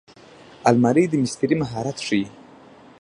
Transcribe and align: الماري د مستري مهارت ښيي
الماري 0.69 1.05
د 1.09 1.13
مستري 1.23 1.55
مهارت 1.61 1.97
ښيي 2.05 2.25